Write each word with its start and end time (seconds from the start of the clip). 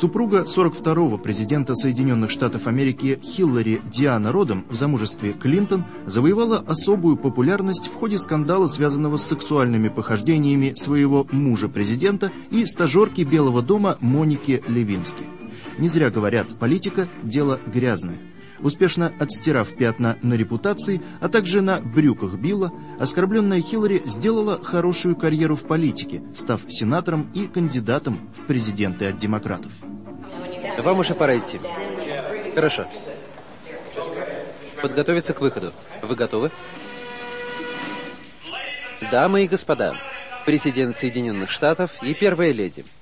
Супруга 0.00 0.44
42-го 0.44 1.18
президента 1.18 1.74
Соединенных 1.74 2.30
Штатов 2.30 2.66
Америки 2.66 3.20
Хиллари 3.22 3.82
Диана 3.84 4.32
Родом 4.32 4.64
в 4.70 4.74
замужестве 4.74 5.34
Клинтон 5.34 5.84
завоевала 6.06 6.56
особую 6.56 7.18
популярность 7.18 7.88
в 7.88 7.94
ходе 7.96 8.16
скандала, 8.16 8.66
связанного 8.68 9.18
с 9.18 9.26
сексуальными 9.26 9.90
похождениями 9.90 10.72
своего 10.74 11.26
мужа-президента 11.32 12.32
и 12.50 12.64
стажерки 12.64 13.24
Белого 13.24 13.60
дома 13.60 13.98
Моники 14.00 14.62
Левински. 14.66 15.24
Не 15.76 15.88
зря 15.88 16.08
говорят, 16.08 16.58
политика– 16.58 17.06
дело 17.22 17.60
грязное. 17.66 18.16
Успешно 18.62 19.12
отстирав 19.18 19.76
пятна 19.76 20.16
на 20.22 20.32
репутации, 20.32 21.02
а 21.20 21.28
также 21.28 21.60
на 21.60 21.82
брюках 21.82 22.36
Билла, 22.36 22.72
оскорбленная 22.98 23.60
Хиллари 23.60 24.00
сделала 24.06 24.58
хорошую 24.62 25.14
карьеру 25.14 25.56
в 25.56 25.64
политике, 25.64 26.22
став 26.34 26.62
сенатором 26.68 27.26
и 27.34 27.46
кандидатом 27.46 28.30
в 28.34 28.46
президенты 28.46 29.04
от 29.04 29.18
демократов. 29.18 29.72
Вам 30.78 30.98
уже 30.98 31.14
пора 31.14 31.36
идти. 31.38 31.60
Хорошо. 32.54 32.86
Подготовиться 34.80 35.34
к 35.34 35.40
выходу. 35.40 35.72
Вы 36.02 36.14
готовы? 36.14 36.50
Дамы 39.10 39.44
и 39.44 39.48
господа, 39.48 39.96
президент 40.46 40.96
Соединенных 40.96 41.50
Штатов 41.50 42.02
и 42.02 42.14
первая 42.14 42.52
леди– 42.52 42.84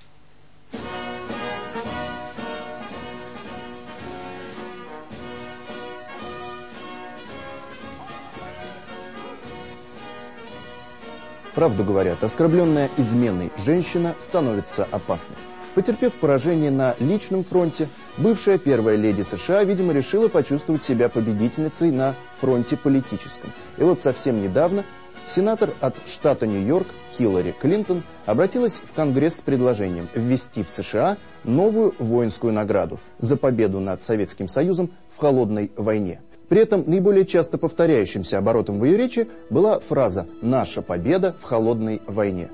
Правду 11.58 11.83
говорят, 11.83 12.22
оскорбленная 12.22 12.89
изменой 12.98 13.50
женщина 13.56 14.14
становится 14.20 14.86
опасной. 14.92 15.34
Потерпев 15.74 16.14
поражение 16.14 16.70
на 16.70 16.97
личном 16.98 17.44
фронте, 17.44 17.88
бывшая 18.16 18.58
первая 18.58 18.97
леди 18.97 19.22
США, 19.22 19.64
видимо, 19.64 19.92
решила 19.92 20.28
почувствовать 20.28 20.83
себя 20.83 21.08
победительницей 21.08 21.91
на 21.91 22.16
фронте 22.41 22.77
политическом. 22.77 23.52
И 23.77 23.83
вот 23.83 24.00
совсем 24.00 24.42
недавно 24.42 24.84
сенатор 25.27 25.70
от 25.80 25.94
штата 26.06 26.46
Нью-Йорк 26.46 26.89
Хиллари 27.12 27.52
Клинтон 27.52 28.02
обратилась 28.27 28.80
в 28.84 28.94
Конгресс 28.94 29.36
с 29.36 29.41
предложением 29.41 30.08
ввести 30.14 30.64
в 30.64 30.70
США 30.70 31.16
новую 31.44 31.94
воинскую 31.98 32.52
награду 32.52 32.98
за 33.19 33.36
победу 33.36 33.78
над 33.78 34.02
Советским 34.02 34.48
Союзом 34.48 34.91
в 35.14 35.20
холодной 35.20 35.70
войне. 35.77 36.22
При 36.48 36.61
этом 36.62 36.84
наиболее 36.86 37.27
часто 37.27 37.58
повторяющимся 37.58 38.39
оборотом 38.39 38.80
в 38.80 38.84
ее 38.84 38.96
речи 38.96 39.28
была 39.50 39.80
фраза 39.80 40.27
«наша 40.41 40.80
победа 40.80 41.36
в 41.39 41.44
холодной 41.44 42.00
войне». 42.06 42.48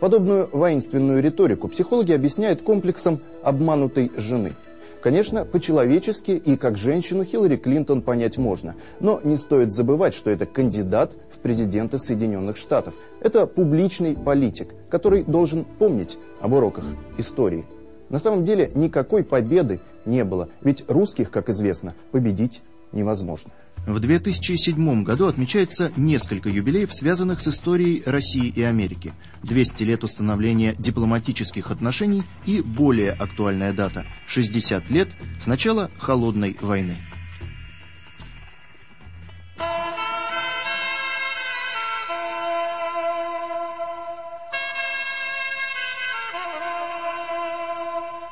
Подобную 0.00 0.48
воинственную 0.52 1.22
риторику 1.22 1.68
психологи 1.68 2.12
объясняют 2.12 2.60
комплексом 2.60 3.20
обманутой 3.42 4.12
жены. 4.16 4.54
Конечно, 5.02 5.44
по-человечески 5.44 6.32
и 6.32 6.56
как 6.56 6.76
женщину 6.76 7.24
Хиллари 7.24 7.56
Клинтон 7.56 8.02
понять 8.02 8.36
можно, 8.36 8.74
но 9.00 9.20
не 9.24 9.36
стоит 9.36 9.72
забывать, 9.72 10.14
что 10.14 10.30
это 10.30 10.44
кандидат 10.44 11.12
в 11.32 11.38
президенты 11.38 11.98
Соединенных 11.98 12.56
Штатов. 12.58 12.94
Это 13.20 13.46
публичный 13.46 14.16
политик, 14.16 14.74
который 14.90 15.22
должен 15.22 15.64
помнить 15.64 16.18
об 16.40 16.52
уроках 16.52 16.84
истории. 17.16 17.64
На 18.10 18.18
самом 18.18 18.44
деле 18.44 18.70
никакой 18.74 19.24
победы 19.24 19.80
не 20.04 20.24
было, 20.24 20.48
ведь 20.60 20.84
русских, 20.88 21.30
как 21.30 21.48
известно, 21.48 21.94
победить 22.10 22.60
невозможно. 22.96 23.52
В 23.86 24.00
2007 24.00 25.04
году 25.04 25.28
отмечается 25.28 25.92
несколько 25.96 26.48
юбилеев, 26.48 26.92
связанных 26.92 27.40
с 27.40 27.46
историей 27.46 28.02
России 28.04 28.48
и 28.48 28.62
Америки. 28.62 29.12
200 29.44 29.84
лет 29.84 30.02
установления 30.02 30.74
дипломатических 30.76 31.70
отношений 31.70 32.24
и 32.46 32.60
более 32.60 33.12
актуальная 33.12 33.72
дата– 33.72 34.04
60 34.26 34.90
лет 34.90 35.10
с 35.38 35.46
начала 35.46 35.90
Холодной 35.98 36.56
войны. 36.60 36.98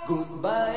Goodbye, 0.07 0.75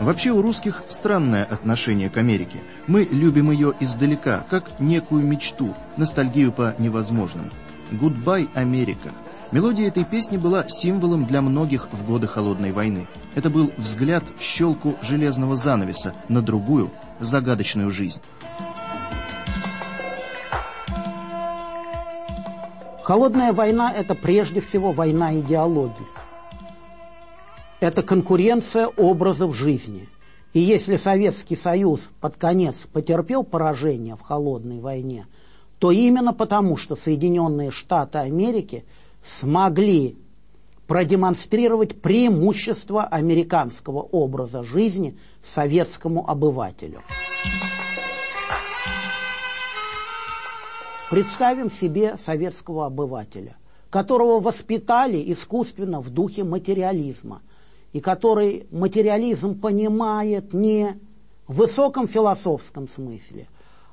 Вообще 0.00 0.32
у 0.32 0.42
русских 0.42 0.82
странное 0.88 1.44
отношение 1.44 2.10
к 2.10 2.16
Америке. 2.16 2.58
Мы 2.86 3.06
любим 3.10 3.50
ее 3.52 3.74
издалека, 3.80 4.44
как 4.50 4.80
некую 4.80 5.24
мечту, 5.24 5.74
ностальгию 5.96 6.52
по 6.52 6.74
невозможному. 6.78 7.50
«Goodbye, 7.92 8.48
Америка». 8.54 9.12
Мелодия 9.52 9.88
этой 9.88 10.04
песни 10.04 10.36
была 10.36 10.68
символом 10.68 11.26
для 11.26 11.42
многих 11.42 11.88
в 11.92 12.06
годы 12.06 12.28
Холодной 12.28 12.72
войны. 12.72 13.08
Это 13.34 13.50
был 13.50 13.70
взгляд 13.76 14.22
в 14.38 14.42
щелку 14.42 14.94
железного 15.02 15.56
занавеса 15.56 16.14
на 16.28 16.40
другую, 16.40 16.90
загадочную 17.18 17.90
жизнь. 17.90 18.20
Холодная 23.02 23.52
война– 23.52 23.92
это 23.96 24.14
прежде 24.14 24.60
всего 24.60 24.92
война 24.92 25.36
идеологии 25.40 26.06
это 27.80 28.02
конкуренция 28.02 28.86
образов 28.86 29.56
жизни. 29.56 30.08
И 30.52 30.60
если 30.60 30.96
Советский 30.96 31.56
Союз 31.56 32.10
под 32.20 32.36
конец 32.36 32.76
потерпел 32.92 33.42
поражение 33.42 34.16
в 34.16 34.20
холодной 34.20 34.80
войне, 34.80 35.26
то 35.80 35.90
именно 35.90 36.32
потому, 36.32 36.76
что 36.76 36.94
Соединенные 36.94 37.72
Штаты 37.72 38.18
Америки 38.18 38.84
смогли 39.24 40.16
продемонстрировать 40.86 42.00
преимущество 42.00 43.02
американского 43.02 44.00
образа 44.02 44.62
жизни 44.62 45.18
советскому 45.42 46.28
обывателю. 46.30 47.02
Представим 51.10 51.72
себе 51.72 52.16
советского 52.16 52.86
обывателя, 52.86 53.56
которого 53.90 54.38
воспитали 54.38 55.20
искусственно 55.32 56.00
в 56.00 56.10
духе 56.10 56.44
материализма– 56.44 57.42
и 57.92 58.00
который 58.00 58.66
материализм 58.70 59.58
понимает 59.58 60.52
не 60.52 60.98
в 61.46 61.56
высоком 61.56 62.06
философском 62.06 62.88
смысле, 62.88 63.48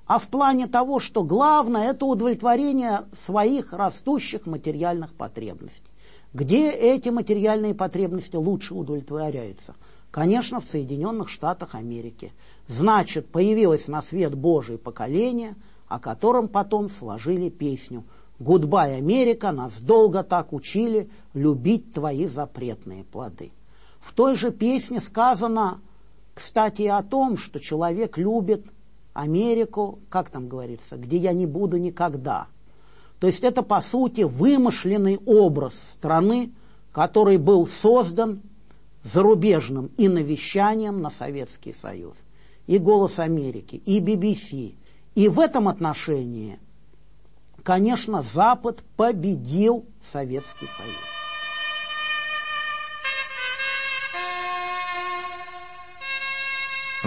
а 0.07 0.19
в 0.19 0.27
плане 0.27 0.67
того, 0.67 0.99
что 0.99 1.23
главное 1.23 1.91
это 1.91 2.05
удовлетворение 2.05 3.03
своих 3.13 3.73
растущих 3.73 4.45
материальных 4.45 5.13
потребностей. 5.13 5.91
Где 6.33 6.71
эти 6.71 7.09
материальные 7.09 7.75
потребности 7.75 8.37
лучше 8.37 8.73
удовлетворяются? 8.73 9.75
Конечно, 10.09 10.61
в 10.61 10.65
Соединенных 10.65 11.29
Штатах 11.29 11.75
Америки. 11.75 12.31
Значит, 12.67 13.27
появилось 13.27 13.87
на 13.87 14.01
свет 14.01 14.33
Божие 14.33 14.77
поколение, 14.77 15.55
о 15.87 15.99
котором 15.99 16.47
потом 16.47 16.89
сложили 16.89 17.49
песню 17.49 18.03
«Goodbye, 18.39 18.97
Америка, 18.97 19.51
нас 19.51 19.77
долго 19.77 20.23
так 20.23 20.53
учили 20.53 21.09
любить 21.33 21.93
твои 21.93 22.27
запретные 22.27 23.03
плоды». 23.03 23.51
В 23.99 24.13
той 24.13 24.35
же 24.35 24.51
песне 24.51 25.01
сказано, 25.01 25.81
кстати, 26.33 26.83
о 26.83 27.01
том, 27.03 27.35
что 27.35 27.59
человек 27.59 28.17
любит 28.17 28.65
Америку, 29.17 29.97
как 30.09 30.29
там 30.29 30.47
говорится, 30.47 30.95
где 30.95 31.17
я 31.17 31.33
не 31.33 31.47
буду 31.47 31.77
никогда. 31.77 32.47
То 33.19 33.25
есть 33.25 33.39
это, 33.39 33.63
по 33.63 33.81
сути, 33.81 34.21
вымышленный 34.21 35.17
образ 35.25 35.73
страны, 35.93 36.51
который 36.91 37.37
был 37.37 37.65
создан 37.65 38.43
зарубежным 39.03 39.89
иновещанием 39.97 41.01
на 41.01 41.09
Советский 41.09 41.73
Союз. 41.73 42.15
И 42.67 42.77
«Голос 42.77 43.17
Америки», 43.17 43.81
и 43.85 43.99
BBC. 43.99 44.75
И 45.15 45.29
в 45.29 45.39
этом 45.39 45.67
отношении, 45.67 46.59
конечно, 47.63 48.21
Запад 48.21 48.83
победил 48.97 49.85
Советский 49.99 50.67
Союз. 50.67 51.26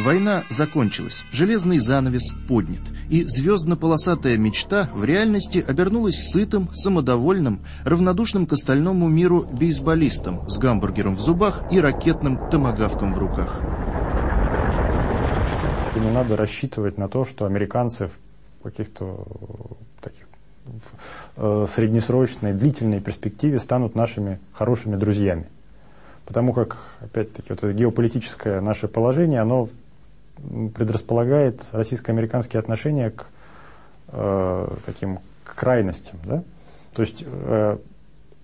Война 0.02 0.44
закончилась, 0.48 1.24
железный 1.30 1.78
занавес 1.78 2.32
поднят, 2.48 2.80
и 3.10 3.24
звездно-полосатая 3.24 4.38
мечта 4.38 4.88
в 4.94 5.04
реальности 5.04 5.62
обернулась 5.66 6.30
сытым, 6.30 6.70
самодовольным, 6.74 7.60
равнодушным 7.84 8.46
к 8.46 8.54
остальному 8.54 9.08
миру 9.08 9.42
бейсболистом 9.42 10.48
с 10.48 10.56
гамбургером 10.56 11.16
в 11.16 11.20
зубах 11.20 11.70
и 11.70 11.78
ракетным 11.78 12.48
томагавком 12.48 13.12
в 13.12 13.18
руках. 13.18 13.60
И 15.94 16.00
не 16.00 16.10
надо 16.10 16.34
рассчитывать 16.34 16.96
на 16.96 17.08
то, 17.08 17.26
что 17.26 17.44
американцы 17.44 18.06
в 18.06 18.62
каких-то 18.62 19.26
таких 20.00 20.26
в 21.36 21.66
среднесрочной, 21.66 22.54
длительной 22.54 23.00
перспективе 23.00 23.58
станут 23.58 23.94
нашими 23.96 24.40
хорошими 24.54 24.96
друзьями. 24.96 25.46
Потому 26.24 26.54
как, 26.54 26.78
опять-таки, 27.00 27.48
вот 27.50 27.58
это 27.58 27.72
геополитическое 27.72 28.60
наше 28.60 28.88
положение, 28.88 29.40
оно 29.40 29.68
предрасполагает 30.74 31.62
российско-американские 31.72 32.60
отношения 32.60 33.10
к 33.10 33.26
э, 34.08 34.76
таким 34.86 35.20
крайностям. 35.44 36.18
Да? 36.24 36.42
То 36.94 37.02
есть 37.02 37.24
э, 37.26 37.78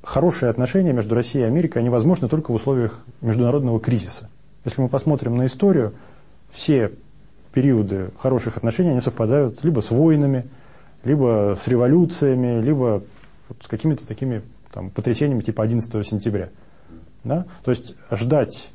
хорошие 0.02 0.50
отношения 0.50 0.92
между 0.92 1.14
Россией 1.14 1.44
и 1.44 1.48
Америкой, 1.48 1.82
они 1.82 1.90
возможны 1.90 2.28
только 2.28 2.52
в 2.52 2.54
условиях 2.54 3.00
международного 3.20 3.80
кризиса. 3.80 4.28
Если 4.64 4.80
мы 4.80 4.88
посмотрим 4.88 5.36
на 5.36 5.46
историю, 5.46 5.94
все 6.50 6.92
периоды 7.52 8.10
хороших 8.18 8.56
отношений, 8.56 8.90
они 8.90 9.00
совпадают 9.00 9.64
либо 9.64 9.80
с 9.80 9.90
войнами, 9.90 10.46
либо 11.04 11.56
с 11.58 11.66
революциями, 11.68 12.60
либо 12.60 13.02
вот 13.48 13.62
с 13.62 13.66
какими-то 13.66 14.06
такими 14.06 14.42
там, 14.72 14.90
потрясениями 14.90 15.40
типа 15.40 15.64
11 15.64 16.06
сентября. 16.06 16.50
Да? 17.24 17.46
То 17.64 17.70
есть 17.70 17.94
ждать 18.10 18.68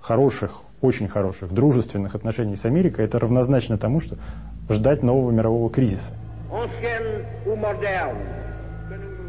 хороших, 0.00 0.60
очень 0.84 1.08
хороших, 1.08 1.52
дружественных 1.52 2.14
отношений 2.14 2.56
с 2.56 2.64
Америкой, 2.66 3.06
это 3.06 3.18
равнозначно 3.18 3.78
тому, 3.78 4.00
что 4.00 4.16
ждать 4.68 5.02
нового 5.02 5.30
мирового 5.30 5.70
кризиса. 5.70 6.12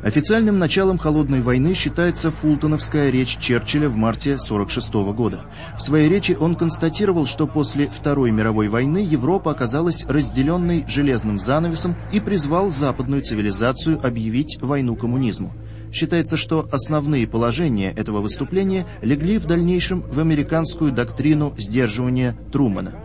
Официальным 0.03 0.59
началом 0.59 0.97
холодной 0.99 1.39
войны 1.39 1.73
считается 1.73 2.29
фултоновская 2.29 3.09
речь 3.09 3.37
Черчилля 3.37 3.89
в 3.89 3.95
марте 3.95 4.33
1946 4.33 4.93
года. 5.15 5.45
В 5.77 5.81
своей 5.81 6.09
речи 6.09 6.37
он 6.39 6.55
констатировал, 6.55 7.25
что 7.25 7.47
после 7.47 7.87
Второй 7.87 8.31
мировой 8.31 8.67
войны 8.67 8.99
Европа 8.99 9.51
оказалась 9.51 10.05
разделенной 10.05 10.85
железным 10.87 11.39
занавесом 11.39 11.95
и 12.11 12.19
призвал 12.19 12.69
западную 12.69 13.23
цивилизацию 13.23 14.05
объявить 14.05 14.61
войну 14.61 14.95
коммунизму. 14.95 15.53
Считается, 15.95 16.35
что 16.35 16.67
основные 16.73 17.25
положения 17.25 17.89
этого 17.89 18.19
выступления 18.19 18.85
легли 19.01 19.37
в 19.37 19.45
дальнейшем 19.45 20.01
в 20.01 20.19
американскую 20.19 20.91
доктрину 20.91 21.53
сдерживания 21.57 22.35
Трумана. 22.51 22.95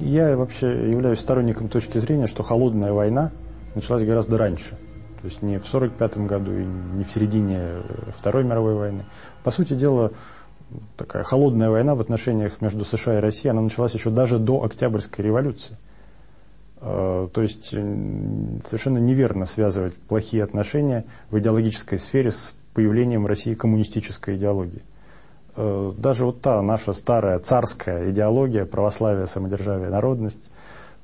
Я 0.00 0.38
вообще 0.38 0.68
являюсь 0.90 1.18
сторонником 1.18 1.68
точки 1.68 1.98
зрения, 1.98 2.26
что 2.26 2.42
холодная 2.42 2.94
война 2.94 3.30
началась 3.74 4.06
гораздо 4.06 4.38
раньше. 4.38 4.70
То 5.20 5.28
есть 5.28 5.42
не 5.42 5.58
в 5.58 5.68
1945 5.68 6.16
году 6.26 6.50
и 6.50 6.64
не 6.64 7.04
в 7.04 7.12
середине 7.12 7.58
э, 7.58 7.82
Второй 8.18 8.44
мировой 8.44 8.74
войны. 8.74 9.04
По 9.44 9.50
сути 9.50 9.74
дела, 9.74 10.12
такая 10.96 11.24
холодная 11.24 11.68
война 11.68 11.94
в 11.94 12.00
отношениях 12.00 12.62
между 12.62 12.86
США 12.86 13.18
и 13.18 13.20
Россией, 13.20 13.50
она 13.50 13.60
началась 13.60 13.92
еще 13.92 14.08
даже 14.08 14.38
до 14.38 14.64
Октябрьской 14.64 15.26
революции. 15.26 15.76
Э, 16.82 17.28
то 17.32 17.42
есть 17.42 17.70
совершенно 17.70 18.98
неверно 18.98 19.44
связывать 19.44 19.94
плохие 19.94 20.42
отношения 20.42 21.04
в 21.30 21.38
идеологической 21.38 21.98
сфере 21.98 22.30
с 22.30 22.54
появлением 22.74 23.24
в 23.24 23.26
России 23.26 23.54
коммунистической 23.54 24.36
идеологии. 24.36 24.82
Э, 25.56 25.92
даже 25.96 26.24
вот 26.24 26.40
та 26.40 26.62
наша 26.62 26.92
старая 26.92 27.38
царская 27.38 28.10
идеология, 28.10 28.64
православие, 28.64 29.26
самодержавие, 29.26 29.90
народность, 29.90 30.50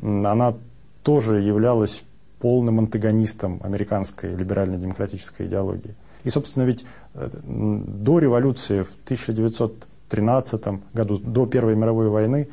она 0.00 0.54
тоже 1.02 1.40
являлась 1.40 2.02
полным 2.38 2.78
антагонистом 2.78 3.60
американской 3.62 4.34
либерально-демократической 4.34 5.46
идеологии. 5.46 5.94
И, 6.24 6.30
собственно, 6.30 6.64
ведь 6.64 6.84
э, 7.14 7.28
до 7.44 8.18
революции 8.18 8.82
в 8.82 8.92
1913 9.04 10.64
году, 10.94 11.18
до 11.18 11.46
Первой 11.46 11.76
мировой 11.76 12.08
войны, 12.08 12.48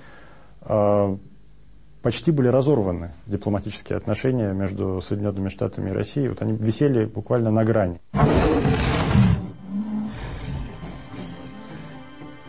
почти 2.04 2.32
были 2.32 2.50
разорваны 2.50 3.14
дипломатические 3.26 3.98
отношения 3.98 4.54
между 4.54 5.02
Соединенными 5.02 5.50
Штатами 5.50 5.90
и 5.90 5.94
Россией. 5.94 6.28
Вот 6.28 6.42
они 6.42 6.54
висели 6.54 7.06
буквально 7.06 7.50
на 7.50 7.64
грани. 7.64 8.00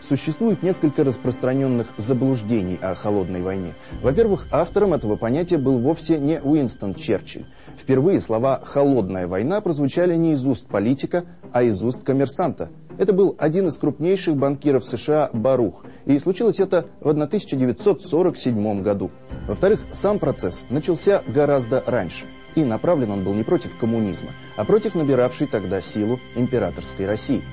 Существует 0.01 0.61
несколько 0.61 1.03
распространенных 1.03 1.87
заблуждений 1.97 2.77
о 2.79 2.93
холодной 2.93 3.41
войне. 3.41 3.73
Во-первых, 4.03 4.45
автором 4.51 4.93
этого 4.93 5.15
понятия 5.15 5.57
был 5.57 5.79
вовсе 5.79 6.19
не 6.19 6.39
Уинстон 6.39 6.93
Черчилль. 6.93 7.47
Впервые 7.75 8.21
слова 8.21 8.61
«холодная 8.63 9.27
война» 9.27 9.61
прозвучали 9.61 10.15
не 10.15 10.33
из 10.33 10.45
уст 10.45 10.67
политика, 10.67 11.25
а 11.51 11.63
из 11.63 11.81
уст 11.81 12.03
коммерсанта. 12.03 12.69
Это 12.99 13.13
был 13.13 13.35
один 13.39 13.67
из 13.67 13.77
крупнейших 13.77 14.37
банкиров 14.37 14.85
США 14.85 15.31
Барух, 15.33 15.84
и 16.05 16.19
случилось 16.19 16.59
это 16.59 16.87
в 17.01 17.09
1947 17.09 18.81
году. 18.81 19.11
Во-вторых, 19.47 19.85
сам 19.91 20.19
процесс 20.19 20.63
начался 20.69 21.23
гораздо 21.27 21.83
раньше, 21.85 22.27
и 22.55 22.63
направлен 22.63 23.11
он 23.11 23.23
был 23.23 23.33
не 23.33 23.43
против 23.43 23.77
коммунизма, 23.77 24.31
а 24.55 24.65
против 24.65 24.95
набиравшей 24.95 25.47
тогда 25.47 25.81
силу 25.81 26.19
императорской 26.35 27.05
России. 27.05 27.43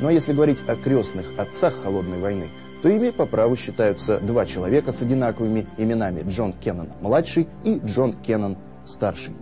А 0.00 0.12
если 0.12 0.32
говорить 0.32 0.62
о 0.66 0.76
крестных 0.76 1.38
отцах 1.38 1.74
Холодной 1.82 2.18
войны, 2.18 2.50
то 2.82 2.88
ими 2.88 3.10
по 3.10 3.26
праву 3.26 3.56
считаются 3.56 4.20
два 4.20 4.44
человека 4.44 4.92
с 4.92 5.00
одинаковыми 5.00 5.66
именами 5.78 6.22
Джон 6.28 6.52
Кеннон-младший 6.52 7.48
и 7.64 7.80
Джон 7.84 8.20
Кеннон-старший. 8.20 9.34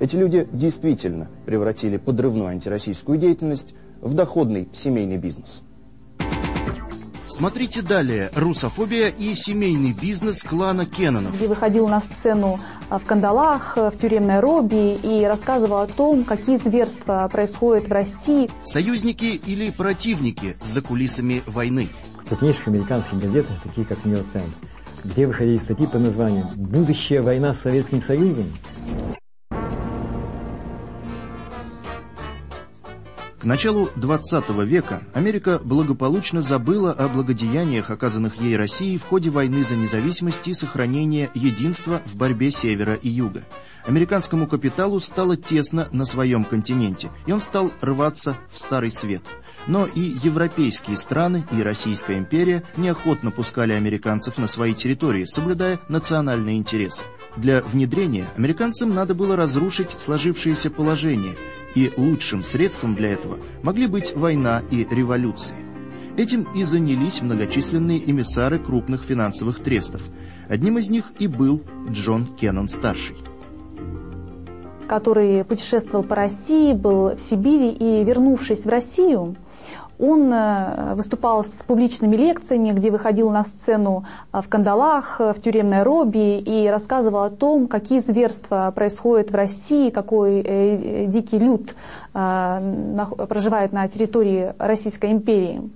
Эти 0.00 0.16
люди 0.16 0.48
действительно 0.52 1.30
превратили 1.46 1.98
подрывную 1.98 2.48
антироссийскую 2.48 3.18
деятельность 3.18 3.74
в 4.00 4.14
доходный 4.14 4.68
семейный 4.72 5.18
бизнес. 5.18 5.62
Смотрите 7.30 7.80
далее 7.80 8.32
«Русофобия 8.34 9.08
и 9.08 9.36
семейный 9.36 9.92
бизнес 9.92 10.42
клана 10.42 10.84
Кеннонов». 10.84 11.32
Где 11.36 11.46
выходил 11.46 11.86
на 11.86 12.00
сцену 12.00 12.58
а, 12.88 12.98
в 12.98 13.04
кандалах, 13.04 13.76
в 13.76 13.92
тюремной 13.92 14.40
робе 14.40 14.94
и 14.94 15.24
рассказывал 15.24 15.78
о 15.78 15.86
том, 15.86 16.24
какие 16.24 16.58
зверства 16.58 17.28
происходят 17.30 17.86
в 17.86 17.92
России. 17.92 18.50
Союзники 18.64 19.40
или 19.46 19.70
противники 19.70 20.56
за 20.64 20.82
кулисами 20.82 21.44
войны. 21.46 21.90
В 22.24 22.28
крупнейших 22.28 22.66
американских 22.66 23.20
газетах, 23.20 23.62
такие 23.62 23.86
как 23.86 24.04
«Нью-Йорк 24.04 24.26
Таймс», 24.32 24.54
где 25.04 25.28
выходили 25.28 25.58
статьи 25.58 25.86
под 25.86 26.00
названием 26.00 26.48
«Будущая 26.56 27.22
война 27.22 27.54
с 27.54 27.60
Советским 27.60 28.02
Союзом», 28.02 28.46
К 33.40 33.44
началу 33.44 33.88
XX 33.96 34.66
века 34.66 35.02
Америка 35.14 35.62
благополучно 35.64 36.42
забыла 36.42 36.92
о 36.92 37.08
благодеяниях, 37.08 37.88
оказанных 37.88 38.38
ей 38.38 38.54
России 38.54 38.98
в 38.98 39.04
ходе 39.04 39.30
войны 39.30 39.64
за 39.64 39.76
независимость 39.76 40.46
и 40.46 40.52
сохранение 40.52 41.30
единства 41.32 42.02
в 42.04 42.16
борьбе 42.16 42.50
севера 42.50 42.92
и 42.92 43.08
юга. 43.08 43.44
Американскому 43.86 44.46
капиталу 44.46 45.00
стало 45.00 45.38
тесно 45.38 45.88
на 45.90 46.04
своем 46.04 46.44
континенте, 46.44 47.08
и 47.24 47.32
он 47.32 47.40
стал 47.40 47.72
рваться 47.80 48.36
в 48.52 48.58
Старый 48.58 48.92
Свет. 48.92 49.22
Но 49.66 49.86
и 49.86 50.00
европейские 50.00 50.98
страны, 50.98 51.46
и 51.50 51.62
Российская 51.62 52.18
империя 52.18 52.62
неохотно 52.76 53.30
пускали 53.30 53.72
американцев 53.72 54.36
на 54.36 54.48
свои 54.48 54.74
территории, 54.74 55.24
соблюдая 55.24 55.80
национальные 55.88 56.58
интересы. 56.58 57.04
Для 57.40 57.62
внедрения 57.62 58.26
американцам 58.36 58.94
надо 58.94 59.14
было 59.14 59.34
разрушить 59.34 59.92
сложившееся 59.92 60.70
положение, 60.70 61.36
и 61.74 61.90
лучшим 61.96 62.44
средством 62.44 62.94
для 62.94 63.12
этого 63.12 63.38
могли 63.62 63.86
быть 63.86 64.14
война 64.14 64.62
и 64.70 64.86
революции. 64.90 65.56
Этим 66.18 66.42
и 66.54 66.64
занялись 66.64 67.22
многочисленные 67.22 68.10
эмиссары 68.10 68.58
крупных 68.58 69.04
финансовых 69.04 69.60
трестов. 69.60 70.02
Одним 70.50 70.76
из 70.76 70.90
них 70.90 71.12
и 71.18 71.26
был 71.28 71.62
Джон 71.88 72.26
Кеннон-старший 72.36 73.16
который 74.86 75.44
путешествовал 75.44 76.02
по 76.02 76.16
России, 76.16 76.72
был 76.72 77.14
в 77.14 77.20
Сибири 77.20 77.70
и, 77.70 78.02
вернувшись 78.02 78.64
в 78.64 78.68
Россию, 78.68 79.36
он 80.00 80.32
э, 80.32 80.94
выступал 80.94 81.44
с 81.44 81.50
публичными 81.66 82.16
лекциями, 82.16 82.72
где 82.72 82.90
выходил 82.90 83.30
на 83.30 83.44
сцену 83.44 84.04
э, 84.32 84.40
в 84.40 84.48
кандалах, 84.48 85.20
э, 85.20 85.34
в 85.34 85.42
тюремной 85.42 85.82
робе 85.82 86.38
и 86.38 86.68
рассказывал 86.68 87.24
о 87.24 87.30
том, 87.30 87.68
какие 87.68 88.00
зверства 88.00 88.72
происходят 88.74 89.30
в 89.30 89.34
России, 89.34 89.90
какой 89.90 90.42
дикий 91.06 91.38
люд 91.38 91.74
проживает 92.12 93.72
на 93.72 93.88
территории 93.88 94.54
Российской 94.58 95.12
империи. 95.12 95.70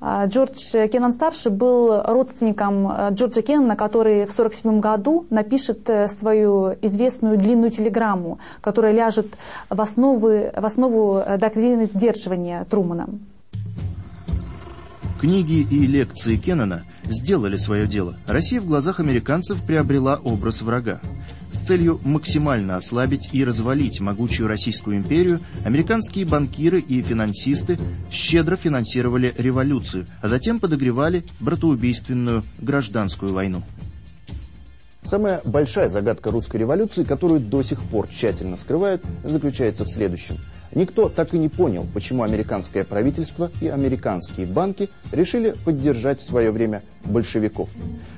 А, 0.00 0.26
Джордж 0.26 0.72
Кеннон-старший 0.72 1.50
был 1.50 2.02
родственником 2.02 3.10
Джорджа 3.10 3.42
Кеннона, 3.42 3.76
который 3.76 4.26
в 4.26 4.32
1947 4.32 4.80
году 4.80 5.26
напишет 5.30 5.88
свою 6.18 6.74
известную 6.82 7.36
длинную 7.36 7.70
телеграмму, 7.70 8.38
которая 8.60 8.92
ляжет 8.92 9.26
в 9.68 9.80
основу, 9.80 10.28
в 10.28 10.64
основу 10.64 11.22
доктрины 11.38 11.86
сдерживания 11.86 12.64
Трумана. 12.70 13.08
Книги 15.20 15.66
и 15.68 15.84
лекции 15.84 16.36
Кеннона 16.36 16.84
сделали 17.02 17.56
свое 17.56 17.88
дело. 17.88 18.16
Россия 18.28 18.60
в 18.60 18.66
глазах 18.66 19.00
американцев 19.00 19.64
приобрела 19.64 20.20
образ 20.22 20.62
врага. 20.62 21.00
С 21.50 21.60
целью 21.60 22.00
максимально 22.04 22.76
ослабить 22.76 23.30
и 23.32 23.44
развалить 23.44 24.00
могучую 24.00 24.48
Российскую 24.48 24.96
империю, 24.96 25.40
американские 25.64 26.26
банкиры 26.26 26.80
и 26.80 27.00
финансисты 27.02 27.78
щедро 28.10 28.56
финансировали 28.56 29.34
революцию, 29.36 30.06
а 30.20 30.28
затем 30.28 30.60
подогревали 30.60 31.24
братоубийственную 31.40 32.44
гражданскую 32.58 33.32
войну. 33.32 33.62
Самая 35.02 35.40
большая 35.44 35.88
загадка 35.88 36.30
русской 36.30 36.58
революции, 36.58 37.02
которую 37.02 37.40
до 37.40 37.62
сих 37.62 37.80
пор 37.82 38.08
тщательно 38.08 38.58
скрывают, 38.58 39.02
заключается 39.24 39.84
в 39.84 39.88
следующем. 39.88 40.36
Никто 40.74 41.08
так 41.08 41.34
и 41.34 41.38
не 41.38 41.48
понял, 41.48 41.86
почему 41.94 42.22
американское 42.22 42.84
правительство 42.84 43.50
и 43.60 43.68
американские 43.68 44.46
банки 44.46 44.90
решили 45.12 45.54
поддержать 45.64 46.20
в 46.20 46.24
свое 46.24 46.50
время 46.50 46.82
большевиков. 47.04 47.68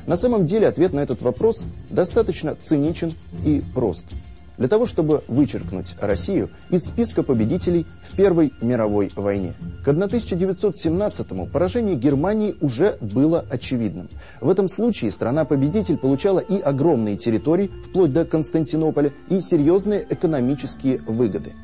На 0.07 0.17
самом 0.17 0.47
деле 0.47 0.67
ответ 0.67 0.93
на 0.93 1.01
этот 1.01 1.23
вопрос 1.23 1.65
достаточно 1.91 2.55
циничен 2.55 3.15
и 3.45 3.63
прост– 3.75 4.07
для 4.61 4.69
того, 4.69 4.85
чтобы 4.85 5.25
вычеркнуть 5.27 5.97
Россию 6.01 6.51
из 6.69 6.83
списка 6.83 7.23
победителей 7.23 7.87
в 8.03 8.15
Первой 8.15 8.53
мировой 8.61 9.11
войне. 9.17 9.55
К 9.83 9.89
1917-му 9.89 11.47
поражение 11.47 11.97
Германии 11.97 12.55
уже 12.61 12.99
было 13.01 13.43
очевидным. 13.49 14.11
В 14.43 14.51
этом 14.51 14.69
случае 14.69 15.13
страна-победитель 15.13 15.97
получала 15.97 16.41
и 16.41 16.61
огромные 16.61 17.17
территории, 17.17 17.71
вплоть 17.89 18.13
до 18.13 18.27
Константинополя, 18.27 19.13
и 19.31 19.41
серьезные 19.41 20.07
экономические 20.11 20.99
выгоды. 20.99 21.55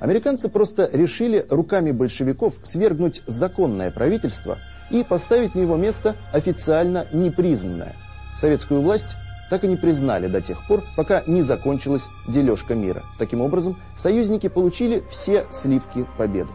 Американцы 0.00 0.48
просто 0.48 0.88
решили 0.92 1.46
руками 1.50 1.92
большевиков 1.92 2.54
свергнуть 2.62 3.22
законное 3.26 3.90
правительство 3.90 4.58
и 4.90 5.04
поставить 5.04 5.54
на 5.54 5.60
его 5.60 5.76
место 5.76 6.16
официально 6.32 7.06
непризнанное. 7.12 7.94
Советскую 8.38 8.80
власть 8.80 9.14
так 9.50 9.64
и 9.64 9.68
не 9.68 9.76
признали 9.76 10.26
до 10.26 10.40
тех 10.40 10.66
пор, 10.66 10.82
пока 10.96 11.22
не 11.26 11.42
закончилась 11.42 12.06
дележка 12.26 12.74
мира. 12.74 13.02
Таким 13.18 13.42
образом, 13.42 13.76
союзники 13.96 14.48
получили 14.48 15.02
все 15.10 15.44
сливки 15.50 16.06
победы. 16.16 16.50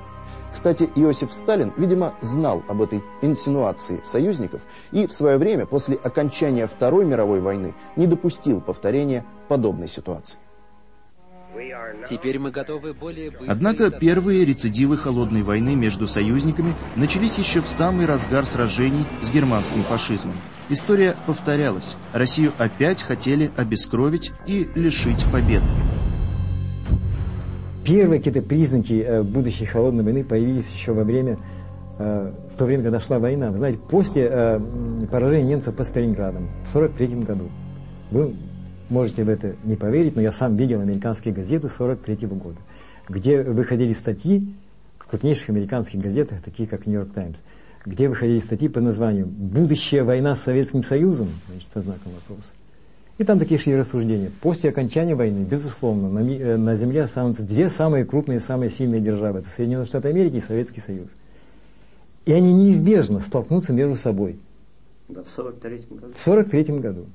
Кстати, 0.52 0.90
Иосиф 0.96 1.34
Сталин, 1.34 1.74
видимо, 1.78 2.16
знал 2.22 2.64
об 2.70 2.82
этой 2.82 3.04
инсинуации 3.22 4.02
союзников 4.06 4.62
и 4.94 5.06
в 5.06 5.12
свое 5.12 5.38
время, 5.38 5.66
после 5.66 5.98
окончания 5.98 6.66
Второй 6.66 7.06
мировой 7.06 7.42
войны, 7.42 7.76
не 7.98 8.08
допустил 8.08 8.62
повторения 8.62 9.26
подобной 9.50 9.90
ситуации. 9.90 10.40
Теперь 12.10 12.40
мы 12.40 12.52
готовы 12.52 12.94
более 12.94 13.32
быстро... 13.32 13.52
Однако 13.52 13.92
первые 13.92 14.46
рецидивы 14.46 14.98
холодной 14.98 15.44
войны 15.44 15.76
между 15.76 16.08
союзниками 16.08 16.76
начались 16.96 17.38
еще 17.38 17.62
в 17.62 17.70
самый 17.70 18.06
разгар 18.06 18.46
сражений 18.46 19.06
с 19.22 19.32
германским 19.32 19.84
фашизмом. 19.84 20.36
История 20.70 21.16
повторялась. 21.26 21.96
Россию 22.14 22.54
опять 22.58 23.04
хотели 23.04 23.52
обескровить 23.56 24.32
и 24.46 24.68
лишить 24.76 25.26
победы. 25.32 25.68
Первые 27.86 28.20
какие-то 28.20 28.42
признаки 28.42 28.94
э, 28.94 29.22
будущей 29.22 29.66
холодной 29.66 30.04
войны 30.04 30.24
появились 30.24 30.70
еще 30.72 30.94
во 30.94 31.04
время, 31.04 31.38
э, 32.00 32.34
в 32.54 32.58
то 32.58 32.66
время, 32.66 32.84
когда 32.84 33.00
шла 33.00 33.20
война. 33.20 33.52
Вы 33.52 33.58
знаете, 33.58 33.80
после 33.90 34.28
э, 34.30 34.60
поражения 35.12 35.50
немцев 35.50 35.76
под 35.76 35.86
Сталинградом 35.86 36.48
в 36.64 36.76
1943 36.76 37.08
году 37.24 37.50
был 38.10 38.34
Можете 38.90 39.24
в 39.24 39.30
это 39.30 39.56
не 39.64 39.76
поверить, 39.76 40.16
но 40.16 40.22
я 40.22 40.32
сам 40.32 40.56
видел 40.56 40.82
американские 40.82 41.34
газеты 41.34 41.70
43 41.70 42.28
года, 42.28 42.60
где 43.10 43.42
выходили 43.42 43.94
статьи 43.94 44.54
в 45.00 45.08
крупнейших 45.08 45.50
американских 45.50 46.00
газетах, 46.00 46.42
такие 46.44 46.68
как 46.68 46.86
Нью-Йорк 46.86 47.12
Таймс, 47.14 47.38
где 47.86 48.10
выходили 48.10 48.40
статьи 48.40 48.68
под 48.68 48.84
названием 48.84 49.28
«Будущая 49.28 50.04
война 50.04 50.36
с 50.36 50.42
Советским 50.42 50.84
Союзом», 50.84 51.30
значит, 51.50 51.70
со 51.70 51.82
знаком 51.82 52.12
вопроса. 52.14 52.52
И 53.18 53.24
там 53.24 53.40
такие 53.40 53.60
шли 53.60 53.76
рассуждения. 53.76 54.30
После 54.42 54.70
окончания 54.70 55.16
войны, 55.16 55.46
безусловно, 55.50 56.10
на, 56.10 56.20
э, 56.20 56.58
на 56.58 56.76
Земле 56.76 57.04
останутся 57.04 57.44
две 57.44 57.70
самые 57.70 58.04
крупные, 58.04 58.42
самые 58.42 58.70
сильные 58.70 59.00
державы. 59.00 59.40
Это 59.40 59.50
Соединенные 59.50 59.86
Штаты 59.86 60.10
Америки 60.10 60.36
и 60.36 60.42
Советский 60.42 60.82
Союз. 60.82 61.08
И 62.26 62.34
они 62.34 62.52
неизбежно 62.52 63.22
столкнутся 63.22 63.72
между 63.72 63.96
собой. 63.96 64.38
Да, 65.08 65.24
в 65.24 65.30
43 65.30 65.86
году. 65.92 66.14
В 66.14 66.20
43 66.20 66.64
году. 66.80 67.06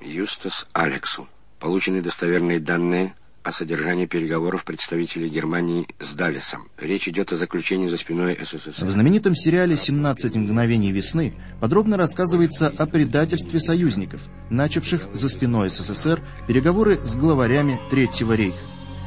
Юстас 0.00 0.66
Алексу. 0.72 1.28
Получены 1.58 2.02
достоверные 2.02 2.60
данные 2.60 3.14
о 3.42 3.52
содержании 3.52 4.06
переговоров 4.06 4.64
представителей 4.64 5.28
Германии 5.28 5.86
с 6.00 6.12
Далисом. 6.14 6.68
Речь 6.78 7.08
идет 7.08 7.32
о 7.32 7.36
заключении 7.36 7.86
за 7.88 7.96
спиной 7.96 8.36
СССР. 8.42 8.84
В 8.84 8.90
знаменитом 8.90 9.36
сериале 9.36 9.76
«17 9.76 10.36
мгновений 10.36 10.90
весны» 10.90 11.34
подробно 11.60 11.96
рассказывается 11.96 12.68
о 12.68 12.86
предательстве 12.86 13.60
союзников, 13.60 14.20
начавших 14.50 15.08
за 15.12 15.28
спиной 15.28 15.70
СССР 15.70 16.20
переговоры 16.48 16.98
с 16.98 17.14
главарями 17.16 17.80
Третьего 17.88 18.32
рейха. 18.32 18.58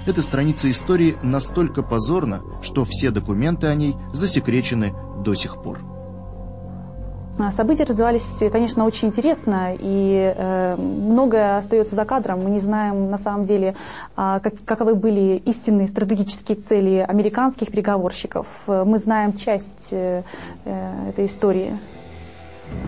Эта 0.05 0.21
страница 0.21 0.69
истории 0.69 1.17
настолько 1.21 1.83
позорна, 1.83 2.41
что 2.63 2.85
все 2.85 3.11
документы 3.11 3.67
о 3.67 3.75
ней 3.75 3.95
засекречены 4.13 4.93
до 5.23 5.35
сих 5.35 5.61
пор. 5.61 5.81
События 7.51 7.85
развивались, 7.85 8.25
конечно, 8.51 8.85
очень 8.85 9.07
интересно, 9.07 9.73
и 9.79 10.33
э, 10.35 10.75
многое 10.75 11.57
остается 11.57 11.95
за 11.95 12.03
кадром. 12.03 12.43
Мы 12.43 12.49
не 12.49 12.59
знаем, 12.59 13.09
на 13.09 13.17
самом 13.17 13.45
деле, 13.45 13.75
э, 14.17 14.39
как, 14.43 14.53
каковы 14.65 14.93
были 14.93 15.41
истинные 15.45 15.87
стратегические 15.87 16.57
цели 16.57 16.97
американских 17.07 17.71
переговорщиков. 17.71 18.45
Мы 18.67 18.99
знаем 18.99 19.33
часть 19.33 19.93
э, 19.93 20.23
э 20.65 21.09
этой 21.09 21.27
истории. 21.27 21.77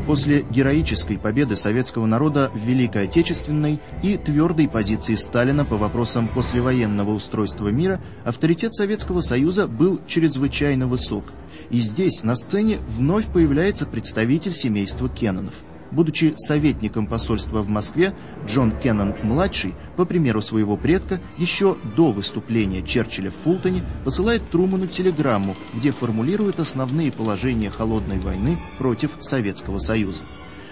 После 0.06 0.42
героической 0.42 1.18
победы 1.18 1.56
советского 1.56 2.06
народа 2.06 2.52
в 2.54 2.58
Великой 2.58 3.06
Отечественной 3.06 3.80
и 4.04 4.18
твердой 4.18 4.68
позиции 4.68 5.16
Сталина 5.16 5.64
по 5.64 5.78
вопросам 5.78 6.28
послевоенного 6.28 7.12
устройства 7.12 7.70
мира, 7.70 8.02
авторитет 8.26 8.76
Советского 8.76 9.22
Союза 9.22 9.68
был 9.68 10.02
чрезвычайно 10.08 10.88
высок– 10.88 11.24
и 11.72 11.80
здесь, 11.80 12.24
на 12.24 12.36
сцене, 12.36 12.80
вновь 12.98 13.28
появляется 13.28 13.86
представитель 13.86 14.52
семейства 14.52 15.08
Кеннонов. 15.08 15.54
Будучи 15.92 16.34
советником 16.38 17.06
посольства 17.06 17.62
в 17.62 17.70
Москве, 17.70 18.14
Джон 18.46 18.72
Кеннон-младший, 18.72 19.74
по 19.98 20.06
примеру 20.06 20.42
своего 20.42 20.78
предка, 20.78 21.20
еще 21.38 21.78
до 21.96 22.12
выступления 22.12 22.82
Черчилля 22.82 23.30
в 23.30 23.36
Фултоне 23.44 23.84
посылает 24.06 24.50
Труману 24.50 24.88
телеграмму, 24.88 25.56
где 25.74 25.92
формулирует 25.92 26.60
основные 26.60 27.12
положения 27.12 27.70
холодной 27.70 28.20
войны 28.20 28.58
против 28.78 29.12
Советского 29.20 29.80
Союза. 29.80 30.24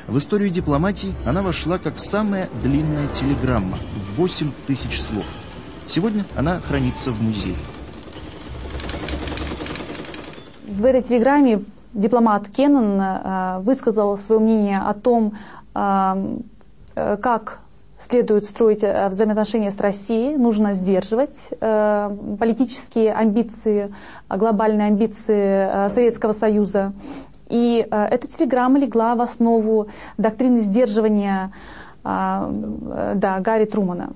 В 0.08 0.18
историю 0.18 0.50
дипломатии 0.50 1.14
она 1.26 1.42
вошла 1.42 1.78
как 1.78 2.00
самая 2.00 2.50
длинная 2.64 3.08
телеграмма 3.10 3.78
в 3.96 4.18
8 4.18 4.52
тысяч 4.68 5.02
слов. 5.02 5.26
Сегодня 5.88 6.26
она 6.36 6.60
хранится 6.62 7.12
в 7.12 7.22
музее. 7.22 7.56
В 10.70 10.86
этой 10.86 11.02
телеграмме 11.02 11.64
дипломат 11.94 12.48
Кеннон 12.50 13.00
э, 13.02 13.60
высказал 13.60 14.18
свое 14.18 14.40
мнение 14.40 14.80
о 14.80 14.94
том, 14.94 15.34
э, 15.74 16.38
э, 16.96 17.18
как 17.18 17.60
следует 18.00 18.46
строить 18.46 18.82
взаимоотношения 18.82 19.72
с 19.72 19.78
Россией, 19.78 20.38
нужно 20.38 20.74
сдерживать 20.74 21.50
политические 21.60 23.12
амбиции, 23.12 23.94
глобальные 24.30 24.88
амбиции 24.88 25.90
Советского 25.90 26.32
Союза. 26.32 26.94
И 27.50 27.86
эта 27.92 28.26
телеграмма 28.26 28.80
легла 28.80 29.16
в 29.16 29.22
основу 29.22 29.88
доктрины 30.18 30.62
сдерживания 30.62 31.52
да, 32.02 33.40
Гарри 33.42 33.66
Трумана. 33.66 34.14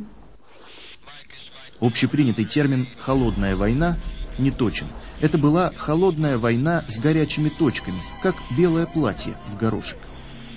Общепринятый 1.84 2.46
термин 2.46 2.88
«холодная 2.98 3.58
война» 3.58 3.98
не 4.38 4.52
точен. 4.52 4.88
Это 5.20 5.38
была 5.38 5.74
холодная 5.76 6.38
война 6.38 6.86
с 6.88 6.98
горячими 6.98 7.50
точками, 7.50 7.98
как 8.22 8.36
белое 8.58 8.86
платье 8.86 9.34
в 9.48 9.58
горошек. 9.58 9.98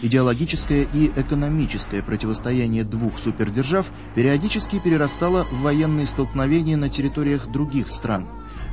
Идеологическое 0.02 0.84
и 0.84 1.10
экономическое 1.16 2.00
противостояние 2.00 2.84
двух 2.84 3.18
супердержав 3.18 3.90
периодически 4.14 4.78
перерастало 4.78 5.48
в 5.50 5.62
военные 5.62 6.06
столкновения 6.06 6.76
на 6.76 6.90
территориях 6.90 7.48
других 7.48 7.90
стран. 7.90 8.28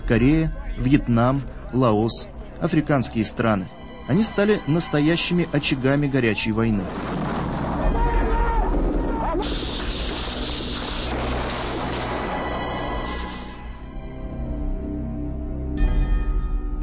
Корея, 0.07 0.55
Вьетнам, 0.77 1.41
Лаос, 1.74 2.27
африканские 2.62 3.25
страны. 3.25 3.67
Они 4.07 4.24
стали 4.24 4.62
настоящими 4.67 5.50
очагами 5.51 6.05
горячей 6.05 6.51
войны. 6.51 6.83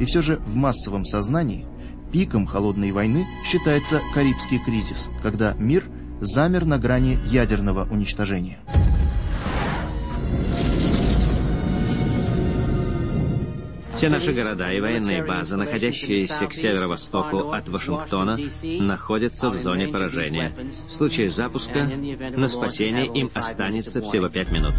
И 0.01 0.05
все 0.05 0.23
же 0.23 0.37
в 0.37 0.55
массовом 0.55 1.05
сознании 1.05 1.63
пиком 2.11 2.47
холодной 2.47 2.91
войны 2.91 3.27
считается 3.45 4.01
Карибский 4.15 4.57
кризис, 4.57 5.11
когда 5.21 5.53
мир 5.53 5.83
замер 6.19 6.65
на 6.65 6.79
грани 6.79 7.19
ядерного 7.25 7.87
уничтожения. 7.87 8.57
Все 13.95 14.09
наши 14.09 14.33
города 14.33 14.71
и 14.71 14.81
военные 14.81 15.23
базы, 15.23 15.55
находящиеся 15.55 16.47
к 16.47 16.53
северо-востоку 16.55 17.51
от 17.51 17.69
Вашингтона, 17.69 18.39
находятся 18.63 19.51
в 19.51 19.55
зоне 19.55 19.89
поражения. 19.89 20.51
В 20.89 20.93
случае 20.93 21.29
запуска 21.29 21.85
на 21.85 22.47
спасение 22.47 23.05
им 23.05 23.29
останется 23.35 24.01
всего 24.01 24.29
пять 24.29 24.51
минут 24.51 24.73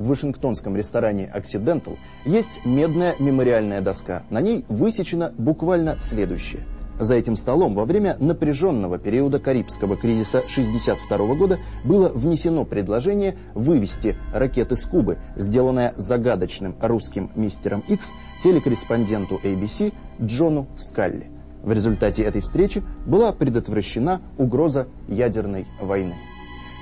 в 0.00 0.08
вашингтонском 0.08 0.76
ресторане 0.76 1.30
«Occidental» 1.32 1.96
есть 2.24 2.64
медная 2.64 3.14
мемориальная 3.20 3.82
доска. 3.82 4.24
На 4.30 4.40
ней 4.40 4.64
высечено 4.68 5.32
буквально 5.36 5.98
следующее. 6.00 6.62
За 6.98 7.14
этим 7.14 7.36
столом 7.36 7.74
во 7.74 7.84
время 7.84 8.16
напряженного 8.18 8.98
периода 8.98 9.38
Карибского 9.38 9.96
кризиса 9.96 10.38
1962 10.38 11.34
года 11.34 11.58
было 11.84 12.10
внесено 12.10 12.64
предложение 12.64 13.36
вывести 13.54 14.16
ракеты 14.34 14.76
с 14.76 14.84
Кубы, 14.84 15.18
сделанное 15.36 15.94
загадочным 15.96 16.76
русским 16.80 17.30
мистером 17.36 17.82
Икс 17.88 18.12
телекорреспонденту 18.42 19.40
ABC 19.42 19.94
Джону 20.20 20.66
Скалли. 20.76 21.30
В 21.62 21.72
результате 21.72 22.22
этой 22.22 22.40
встречи 22.40 22.82
была 23.06 23.32
предотвращена 23.32 24.20
угроза 24.38 24.88
ядерной 25.08 25.66
войны. 25.80 26.14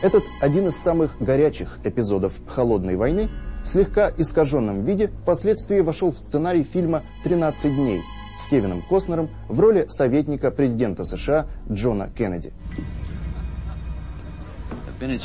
Этот 0.01 0.25
один 0.41 0.69
из 0.69 0.77
самых 0.77 1.19
горячих 1.19 1.79
эпизодов 1.83 2.35
«Холодной 2.47 2.97
войны» 2.97 3.29
в 3.65 3.69
слегка 3.69 4.13
искаженном 4.17 4.85
виде 4.85 5.09
впоследствии 5.09 5.81
вошел 5.81 6.13
в 6.13 6.19
сценарий 6.19 6.63
фильма 6.63 7.03
«13 7.25 7.75
дней» 7.75 8.03
с 8.39 8.47
Кевином 8.47 8.83
Костнером 8.83 9.29
в 9.49 9.59
роли 9.59 9.87
советника 9.89 10.53
президента 10.53 11.05
США 11.05 11.47
Джона 11.71 12.11
Кеннеди. 12.17 12.53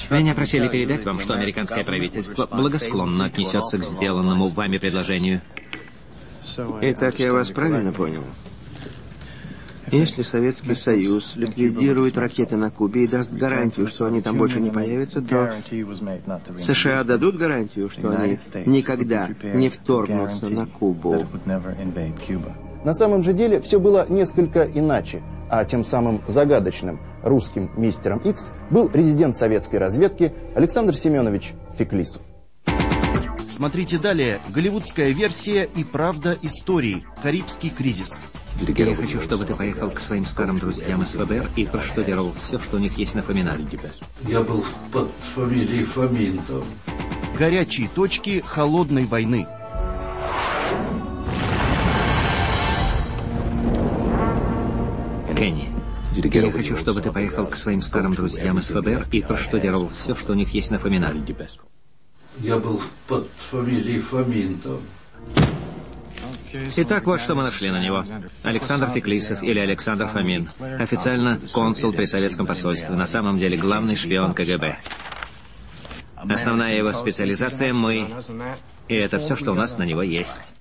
Меня 0.10 0.34
просили 0.34 0.68
передать 0.68 1.06
вам, 1.06 1.20
что 1.20 1.34
американское 1.34 1.84
правительство 1.84 2.48
благосклонно 2.48 3.26
отнесется 3.26 3.78
к 3.78 3.84
сделанному 3.84 4.50
вами 4.50 4.80
предложению. 4.80 5.42
Итак, 6.82 7.20
я 7.20 7.32
вас 7.32 7.50
правильно 7.50 7.92
понял? 7.92 8.24
Если 9.94 10.24
Советский 10.24 10.74
Союз 10.74 11.36
ликвидирует 11.36 12.18
ракеты 12.18 12.56
на 12.58 12.72
Кубе 12.72 13.04
и 13.04 13.08
даст 13.08 13.32
гарантию, 13.32 13.88
что 13.88 14.06
они 14.06 14.22
там 14.22 14.38
больше 14.38 14.60
не 14.60 14.72
появятся, 14.72 15.22
то 15.22 15.52
США 16.58 17.04
дадут 17.04 17.38
гарантию, 17.38 17.90
что 17.90 18.10
они 18.10 18.38
никогда 18.66 19.30
не 19.44 19.70
вторгнутся 19.70 20.50
на 20.50 20.66
Кубу. 20.66 21.26
На 22.84 22.94
самом 22.94 23.22
же 23.22 23.34
деле 23.34 23.62
все 23.62 23.80
было 23.80 24.06
несколько 24.10 24.64
иначе, 24.64 25.22
а 25.50 25.64
тем 25.64 25.84
самым 25.84 26.22
загадочным 26.28 27.00
русским 27.22 27.70
мистером 27.78 28.18
Икс 28.20 28.52
был 28.70 28.90
резидент 28.92 29.38
советской 29.38 29.78
разведки 29.78 30.34
Александр 30.56 30.96
Семенович 30.96 31.54
Феклисов. 31.78 32.22
Смотрите 33.48 34.00
далее. 34.00 34.40
Голливудская 34.50 35.12
версия 35.12 35.70
и 35.76 35.84
правда 35.84 36.36
истории. 36.42 37.06
Карибский 37.22 37.70
кризис. 37.70 38.26
Я 38.62 38.96
хочу, 38.96 39.20
чтобы 39.20 39.46
ты 39.46 39.56
поехал 39.56 39.90
к 39.90 40.00
своим 40.00 40.26
старым 40.26 40.60
друзьям 40.60 41.02
из 41.02 41.10
ФБР 41.10 41.50
и 41.56 41.66
проштудировал 41.66 42.34
все, 42.44 42.60
что 42.60 42.78
у 42.78 42.80
них 42.80 42.98
есть 42.98 43.16
на 43.16 43.22
Фомина. 43.22 43.58
Я 44.22 44.42
был 44.42 44.64
под 44.92 45.12
фамилией 45.36 45.84
Фоминтов. 45.84 46.66
Горячие 47.38 47.90
точки 47.90 48.44
холодной 48.46 49.06
войны. 49.06 49.48
Кенни, 55.36 55.70
я 56.16 56.52
хочу, 56.52 56.78
чтобы 56.78 57.02
ты 57.02 57.12
поехал 57.12 57.48
к 57.48 57.56
своим 57.56 57.82
старым 57.82 58.14
друзьям 58.14 58.60
из 58.60 58.68
ФБР 58.68 59.08
и 59.12 59.22
проштудировал 59.22 59.90
все, 60.00 60.16
что 60.16 60.32
у 60.32 60.36
них 60.36 60.54
есть 60.54 60.72
на 60.72 60.80
Фомина. 60.80 61.12
Я 62.38 62.58
был 62.60 62.82
под 63.08 63.30
фамилией 63.36 64.00
Фоминтов. 64.00 64.80
Итак, 66.76 67.06
вот 67.06 67.20
что 67.20 67.34
мы 67.36 67.44
нашли 67.44 67.72
на 67.72 67.84
него. 67.84 68.06
Александр 68.44 68.90
Феклисов 68.92 69.42
или 69.42 69.60
Александр 69.60 70.08
Фомин. 70.08 70.50
Официально 70.60 71.40
консул 71.52 71.92
при 71.94 72.06
советском 72.06 72.46
посольстве. 72.46 72.96
На 72.96 73.08
самом 73.08 73.40
деле 73.40 73.58
главный 73.58 73.96
шпион 73.96 74.34
КГБ. 74.34 74.78
Основная 76.16 76.78
его 76.78 76.94
специализация— 76.94 77.74
мы. 77.74 78.08
И 78.88 78.96
это 78.96 79.20
все, 79.20 79.36
что 79.36 79.52
у 79.52 79.56
нас 79.56 79.78
на 79.78 79.84
него 79.84 80.04
есть. 80.04 80.54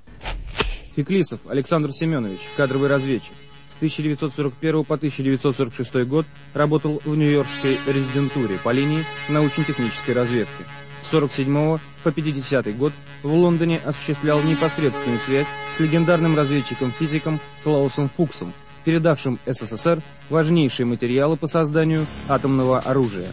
Феклисов 0.96 1.40
Александр 1.46 1.92
Семенович, 1.92 2.40
кадровый 2.57 2.88
разведчик. 2.88 3.35
С 3.66 3.76
1941 3.76 4.85
по 4.85 4.94
1946 4.94 6.05
год 6.07 6.26
работал 6.52 7.00
в 7.05 7.16
Нью-Йоркской 7.16 7.78
резидентуре 7.87 8.59
по 8.62 8.70
линии 8.70 9.05
научно-технической 9.28 10.14
разведки. 10.14 10.64
С 11.03 11.09
47 11.09 11.79
по 12.05 12.12
50 12.12 12.77
год 12.77 12.93
в 13.23 13.35
Лондоне 13.35 13.79
осуществлял 13.79 14.41
непосредственную 14.41 15.19
связь 15.19 15.49
с 15.75 15.81
легендарным 15.81 16.37
разведчиком-физиком 16.37 17.41
Клаусом 17.65 18.09
Фуксом, 18.09 18.55
передавшим 18.85 19.41
СССР 19.45 20.01
важнейшие 20.31 20.87
материалы 20.87 21.37
по 21.37 21.49
созданию 21.49 22.07
атомного 22.29 22.79
оружия. 22.79 23.33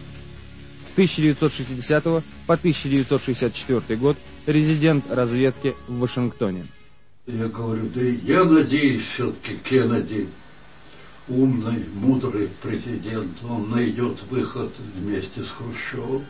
С 0.84 0.92
1960 0.92 2.02
по 2.02 2.22
1964 2.54 3.98
год 3.98 4.16
резидент 4.46 5.04
разведки 5.08 5.74
в 5.86 6.00
Вашингтоне. 6.00 6.66
Я 7.26 7.46
говорю, 7.46 7.88
да 7.94 8.00
я 8.00 8.44
надеюсь 8.44 9.02
все-таки 9.02 9.56
Кеннеди, 9.56 10.26
умный, 11.28 11.84
мудрый 11.94 12.48
президент, 12.60 13.38
он 13.48 13.70
найдет 13.70 14.18
выход 14.28 14.72
вместе 14.96 15.42
с 15.42 15.50
Хрущевым. 15.50 16.24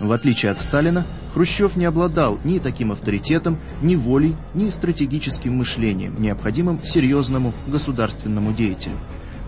В 0.00 0.12
отличие 0.12 0.52
от 0.52 0.60
Сталина, 0.60 1.04
Хрущев 1.34 1.74
не 1.76 1.84
обладал 1.84 2.38
ни 2.44 2.60
таким 2.60 2.92
авторитетом, 2.92 3.58
ни 3.82 3.96
волей, 3.96 4.36
ни 4.54 4.70
стратегическим 4.70 5.56
мышлением, 5.56 6.20
необходимым 6.20 6.82
серьезному 6.84 7.52
государственному 7.66 8.52
деятелю. 8.52 8.94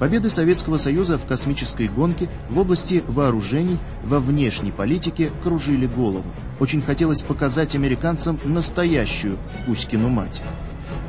Победы 0.00 0.30
Советского 0.30 0.78
Союза 0.78 1.18
в 1.18 1.26
космической 1.26 1.86
гонке 1.86 2.28
в 2.48 2.58
области 2.58 3.04
вооружений 3.06 3.78
во 4.02 4.18
внешней 4.18 4.72
политике 4.72 5.30
кружили 5.42 5.86
голову. 5.86 6.24
Очень 6.58 6.80
хотелось 6.80 7.20
показать 7.20 7.74
американцам 7.74 8.40
настоящую 8.44 9.38
Кузькину 9.66 10.08
мать. 10.08 10.42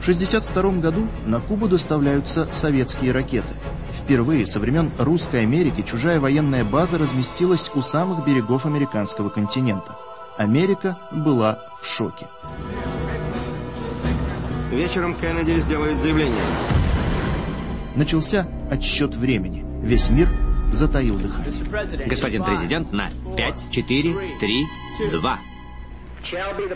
В 0.02 0.04
1962 0.04 0.82
году 0.82 1.08
на 1.26 1.40
Кубу 1.40 1.68
доставляются 1.68 2.48
советские 2.52 3.12
ракеты. 3.12 3.56
Впервые 4.04 4.46
со 4.46 4.60
времен 4.60 4.92
Русской 4.98 5.42
Америки 5.42 5.84
чужая 5.88 6.20
военная 6.20 6.66
база 6.66 6.98
разместилась 6.98 7.72
у 7.76 7.82
самых 7.82 8.26
берегов 8.26 8.66
американского 8.66 9.30
континента. 9.30 9.96
Америка 10.38 10.98
была 11.12 11.60
в 11.80 11.86
шоке. 11.86 12.28
Вечером 14.72 15.16
Кеннеди 15.16 15.60
сделает 15.60 15.98
заявление. 16.00 16.42
Начался 17.96 18.48
отсчет 18.72 19.16
времени. 19.16 19.66
Весь 19.86 20.10
мир 20.10 20.30
затаил 20.72 21.18
дыхание. 21.18 22.08
Господин 22.08 22.44
президент, 22.44 22.92
на 22.92 23.12
5, 23.36 23.66
4, 23.70 24.16
3, 24.40 24.68
2. 25.12 25.40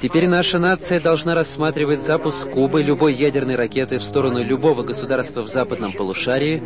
Теперь 0.01 0.27
наша 0.27 0.59
нация 0.59 0.99
должна 0.99 1.33
рассматривать 1.33 2.03
запуск 2.03 2.49
Кубы 2.49 2.83
любой 2.83 3.13
ядерной 3.13 3.55
ракеты 3.55 3.99
в 3.99 4.03
сторону 4.03 4.43
любого 4.43 4.83
государства 4.83 5.41
в 5.43 5.47
западном 5.47 5.93
полушарии 5.93 6.61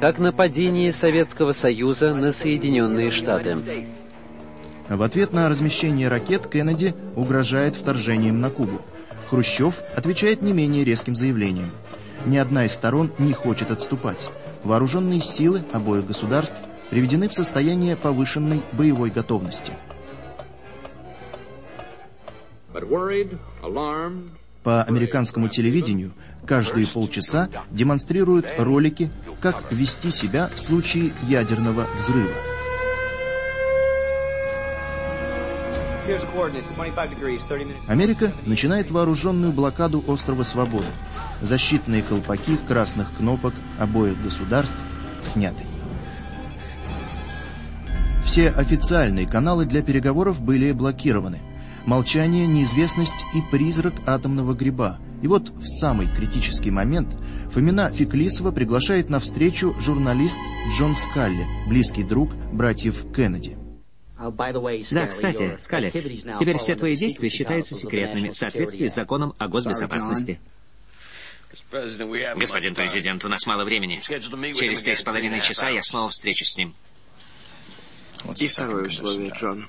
как 0.00 0.18
нападение 0.18 0.92
Советского 0.92 1.52
Союза 1.52 2.14
на 2.14 2.32
Соединенные 2.32 3.10
Штаты. 3.10 3.86
В 4.88 5.02
ответ 5.02 5.32
на 5.32 5.48
размещение 5.48 6.08
ракет 6.08 6.46
Кеннеди 6.46 6.94
угрожает 7.16 7.76
вторжением 7.76 8.40
на 8.40 8.50
Кубу. 8.50 8.82
Хрущев 9.28 9.76
отвечает 9.94 10.42
не 10.42 10.52
менее 10.52 10.84
резким 10.84 11.14
заявлением. 11.14 11.70
Ни 12.26 12.36
одна 12.36 12.66
из 12.66 12.72
сторон 12.72 13.10
не 13.18 13.32
хочет 13.32 13.70
отступать. 13.70 14.28
Вооруженные 14.64 15.20
силы 15.20 15.62
обоих 15.72 16.06
государств 16.06 16.56
приведены 16.90 17.28
в 17.28 17.34
состояние 17.34 17.96
повышенной 17.96 18.60
боевой 18.72 19.10
готовности. 19.10 19.72
По 24.62 24.82
американскому 24.82 25.48
телевидению 25.48 26.12
каждые 26.46 26.86
полчаса 26.86 27.48
демонстрируют 27.70 28.46
ролики, 28.58 29.10
как 29.40 29.72
вести 29.72 30.10
себя 30.10 30.50
в 30.54 30.60
случае 30.60 31.12
ядерного 31.22 31.86
взрыва. 31.96 32.34
Америка 37.86 38.32
начинает 38.46 38.90
вооруженную 38.90 39.52
блокаду 39.52 40.02
острова 40.06 40.42
Свободы. 40.42 40.86
Защитные 41.40 42.02
колпаки 42.02 42.56
красных 42.68 43.14
кнопок 43.16 43.54
обоих 43.78 44.20
государств 44.22 44.80
сняты. 45.22 45.64
Все 48.24 48.48
официальные 48.48 49.28
каналы 49.28 49.66
для 49.66 49.82
переговоров 49.82 50.40
были 50.40 50.72
блокированы. 50.72 51.40
Молчание, 51.86 52.46
неизвестность 52.46 53.24
и 53.34 53.40
призрак 53.50 53.94
атомного 54.06 54.54
гриба. 54.54 54.98
И 55.22 55.26
вот 55.26 55.50
в 55.50 55.66
самый 55.66 56.08
критический 56.14 56.70
момент 56.70 57.16
Фомина 57.52 57.90
Феклисова 57.90 58.52
приглашает 58.52 59.10
на 59.10 59.18
встречу 59.18 59.74
журналист 59.80 60.38
Джон 60.76 60.94
Скалли, 60.94 61.46
близкий 61.66 62.02
друг 62.02 62.34
братьев 62.52 63.04
Кеннеди. 63.14 63.58
Да, 64.90 65.06
кстати, 65.06 65.56
Скалли, 65.58 65.90
теперь 65.90 66.58
все 66.58 66.76
твои 66.76 66.94
действия 66.96 67.30
считаются 67.30 67.74
секретными 67.74 68.28
в 68.28 68.36
соответствии 68.36 68.86
с 68.86 68.94
законом 68.94 69.34
о 69.38 69.48
госбезопасности. 69.48 70.40
Господин 71.70 72.74
президент, 72.74 73.24
у 73.24 73.28
нас 73.28 73.46
мало 73.46 73.64
времени. 73.64 74.00
Через 74.02 74.82
три 74.82 74.94
с 74.94 75.02
половиной 75.02 75.40
часа 75.40 75.70
я 75.70 75.82
снова 75.82 76.10
встречусь 76.10 76.52
с 76.52 76.58
ним. 76.58 76.74
И 78.38 78.46
второе 78.46 78.86
условие, 78.88 79.30
Джон. 79.30 79.66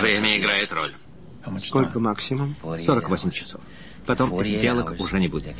Время 0.00 0.38
играет 0.38 0.70
роль. 0.72 0.94
Сколько 1.60 1.98
максимум? 1.98 2.56
48 2.62 3.30
часов. 3.30 3.60
Потом 4.06 4.42
сделок 4.42 4.94
уже 4.98 5.18
не 5.18 5.28
будет. 5.28 5.54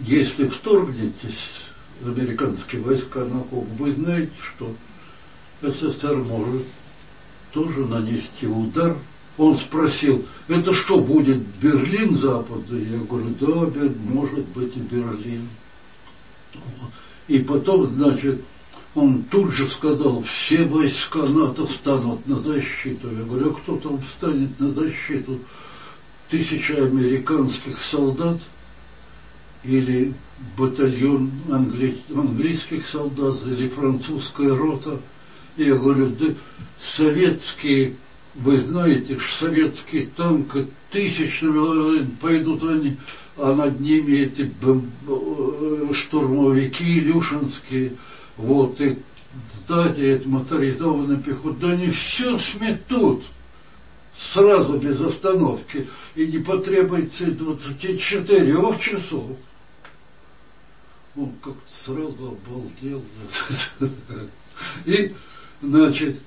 если 0.00 0.46
вторгнетесь 0.46 1.48
американские 2.04 2.82
войска 2.82 3.20
на 3.20 3.40
Кубу, 3.40 3.84
вы 3.84 3.92
знаете, 3.92 4.32
что 4.40 4.74
СССР 5.62 6.16
может 6.16 6.64
тоже 7.52 7.86
нанести 7.86 8.46
удар. 8.46 8.96
Он 9.38 9.56
спросил, 9.56 10.26
это 10.48 10.74
что, 10.74 11.00
будет 11.00 11.38
Берлин 11.60 12.16
западный? 12.16 12.84
Я 12.84 12.98
говорю, 12.98 13.34
да, 13.40 13.90
может 14.12 14.44
быть 14.48 14.76
и 14.76 14.80
Берлин. 14.80 15.48
И 17.28 17.38
потом, 17.38 17.94
значит, 17.94 18.42
он 18.94 19.22
тут 19.24 19.52
же 19.52 19.68
сказал, 19.68 20.22
все 20.22 20.64
войска 20.64 21.20
НАТО 21.20 21.66
встанут 21.66 22.26
на 22.26 22.40
защиту. 22.40 23.10
Я 23.10 23.24
говорю, 23.24 23.50
а 23.50 23.54
кто 23.54 23.76
там 23.78 24.00
встанет 24.00 24.58
на 24.60 24.70
защиту? 24.72 25.40
Тысяча 26.28 26.74
американских 26.84 27.82
солдат 27.82 28.38
или 29.64 30.12
батальон 30.56 31.30
англи... 31.50 31.96
английских 32.14 32.86
солдат 32.86 33.38
или 33.46 33.68
французская 33.68 34.54
рота. 34.54 35.00
Я 35.56 35.74
говорю, 35.76 36.08
да 36.18 36.26
советские, 36.82 37.94
вы 38.34 38.58
знаете, 38.60 39.18
что 39.18 39.46
советские 39.46 40.06
танки 40.06 40.66
тысячными 40.90 42.06
пойдут 42.20 42.62
они, 42.64 42.96
а 43.36 43.54
над 43.54 43.80
ними 43.80 44.12
эти 44.12 44.50
э, 44.62 45.94
штурмовики 45.94 46.98
илюшинские, 46.98 47.92
вот, 48.42 48.80
и 48.80 48.98
сзади 49.66 50.04
это 50.04 50.28
моторизованная 50.28 51.16
пехота, 51.16 51.60
да 51.60 51.68
они 51.70 51.88
все 51.90 52.38
сметут 52.38 53.24
сразу 54.16 54.78
без 54.78 55.00
остановки, 55.00 55.86
и 56.14 56.26
не 56.26 56.38
потребуется 56.38 57.26
24 57.26 58.78
часов. 58.78 59.30
Он 61.14 61.30
как-то 61.42 61.70
сразу 61.70 62.36
обалдел. 62.46 63.02
И, 64.86 65.14
значит, 65.60 66.20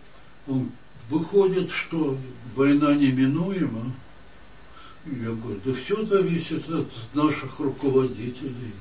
он 0.48 0.72
выходит, 1.10 1.72
что 1.72 2.18
война 2.56 2.94
неминуема. 2.94 3.92
Я 5.06 5.32
говорю, 5.32 5.60
да 5.66 5.74
все 5.74 6.04
зависит 6.06 6.70
от 6.70 6.88
наших 7.14 7.60
руководителей. 7.60 8.74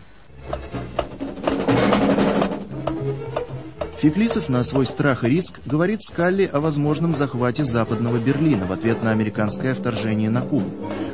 Феклисов 4.04 4.50
на 4.50 4.62
свой 4.64 4.84
страх 4.84 5.24
и 5.24 5.28
риск 5.28 5.60
говорит 5.64 6.02
Скалли 6.02 6.44
о 6.44 6.60
возможном 6.60 7.16
захвате 7.16 7.64
западного 7.64 8.18
Берлина 8.18 8.66
в 8.66 8.72
ответ 8.72 9.02
на 9.02 9.12
американское 9.12 9.72
вторжение 9.72 10.28
на 10.28 10.42
Кубу. 10.42 10.70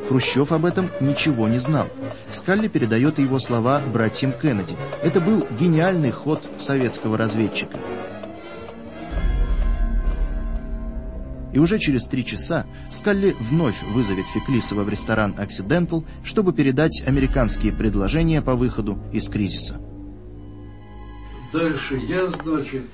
Хрущев 0.08 0.50
об 0.50 0.64
этом 0.64 0.90
ничего 1.00 1.46
не 1.46 1.58
знал. 1.58 1.86
Скалли 2.32 2.66
передает 2.66 3.20
его 3.20 3.38
слова 3.38 3.80
братьям 3.94 4.32
Кеннеди. 4.32 4.74
Это 5.04 5.20
был 5.20 5.46
гениальный 5.60 6.10
ход 6.10 6.42
советского 6.58 7.16
разведчика. 7.16 7.78
И 11.52 11.60
уже 11.60 11.78
через 11.78 12.06
три 12.06 12.26
часа 12.26 12.66
Скалли 12.90 13.36
вновь 13.38 13.80
вызовет 13.94 14.26
Феклисова 14.34 14.82
в 14.82 14.88
ресторан 14.88 15.36
«Оксидентал», 15.38 16.04
чтобы 16.24 16.52
передать 16.52 17.04
американские 17.06 17.72
предложения 17.72 18.42
по 18.42 18.56
выходу 18.56 18.98
из 19.12 19.28
кризиса. 19.28 19.78
Дальше 21.52 21.96
я, 21.96 22.28
значит, 22.44 22.84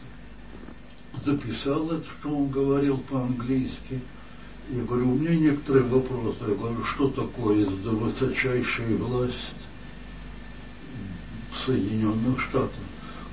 записал 1.24 1.90
это, 1.90 2.06
что 2.06 2.34
он 2.34 2.48
говорил 2.48 2.96
по-английски. 2.98 4.00
Я 4.70 4.82
говорю, 4.82 5.10
у 5.10 5.14
меня 5.14 5.36
некоторые 5.36 5.84
вопросы. 5.84 6.38
Я 6.48 6.54
говорю, 6.54 6.82
что 6.82 7.08
такое 7.08 7.66
за 7.66 7.90
высочайшая 7.90 8.96
власть 8.96 9.54
Соединенных 11.66 12.40
Штатах? 12.40 12.70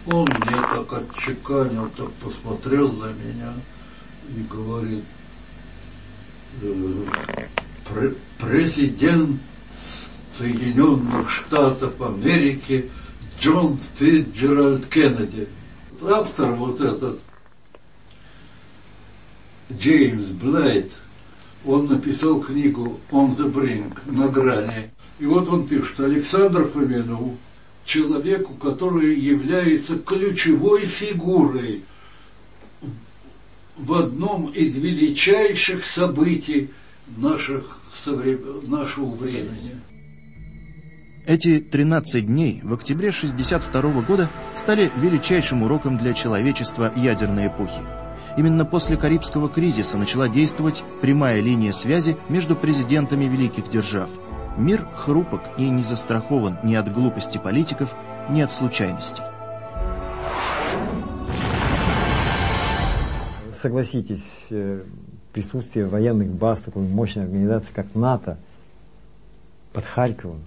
Он 0.05 0.25
мне 0.25 0.57
так 0.57 0.91
отчеканил, 0.91 1.89
так 1.95 2.11
посмотрел 2.13 2.91
на 2.91 3.13
меня 3.13 3.53
и 4.35 4.41
говорит, 4.41 5.05
э, 6.61 8.13
президент 8.37 9.39
Соединенных 10.37 11.29
Штатов 11.29 12.01
Америки– 12.01 12.91
Джон 13.39 13.79
Фитджеральд 13.97 14.87
Кеннеди. 14.87 15.47
Автор 16.01 16.53
вот 16.53 16.81
этот 16.81 17.19
Джеймс 19.71 20.27
Блайт, 20.27 20.91
он 21.65 21.87
написал 21.87 22.41
книгу 22.41 22.99
«On 23.11 23.35
the 23.35 23.51
Brink», 23.51 23.99
«На 24.05 24.27
грани». 24.27 24.91
И 25.19 25.25
вот 25.25 25.47
он 25.47 25.67
пишет, 25.67 25.99
Александр 25.99 26.67
Фоминов, 26.67 27.35
человеку, 27.85 28.53
который 28.55 29.15
является 29.17 29.97
ключевой 29.97 30.81
фигурой 30.81 31.83
в 33.77 33.93
одном 33.93 34.47
из 34.47 34.75
величайших 34.75 35.85
событий 35.85 36.71
наших, 37.17 37.79
нашего 38.67 39.15
времени– 39.15 39.79
эти 41.25 41.59
13 41.59 42.25
дней 42.25 42.59
в 42.63 42.73
октябре 42.73 43.09
1962 43.09 44.01
года 44.01 44.29
стали 44.53 44.91
величайшим 44.97 45.63
уроком 45.63 45.97
для 45.97 46.13
человечества 46.13 46.91
ядерной 46.95 47.47
эпохи. 47.47 47.79
Именно 48.35 48.65
после 48.65 48.97
Карибского 48.97 49.47
кризиса 49.47 49.97
начала 49.97 50.27
действовать 50.27 50.83
прямая 51.01 51.39
линия 51.39 51.71
связи 51.71 52.17
между 52.29 52.55
президентами 52.55 53.25
великих 53.25 53.69
держав. 53.69 54.09
Мир 54.57 54.85
хрупок 54.95 55.41
и 55.57 55.69
не 55.69 55.83
застрахован 55.83 56.57
ни 56.63 56.75
от 56.75 56.91
глупости 56.91 57.37
политиков, 57.37 57.95
ни 58.29 58.41
от 58.41 58.51
случайностей. 58.51 59.21
Согласитесь, 63.53 64.29
э, 64.49 64.81
присутствие 65.31 65.85
военных 65.85 66.29
баз 66.29 66.63
такой 66.63 66.83
мощной 66.83 67.25
организации, 67.25 67.71
как 67.73 67.95
НАТО, 67.95 68.37
под 69.71 69.85
Харьковом, 69.85 70.41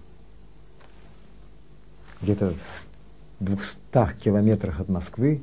где-то 2.22 2.50
в 2.50 3.44
200 3.44 3.78
километрах 4.22 4.80
от 4.80 4.88
Москвы, 4.88 5.42